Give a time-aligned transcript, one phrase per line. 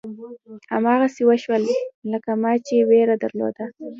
[0.73, 1.63] هماغسې وشول
[2.11, 3.65] لکه ما چې وېره درلوده.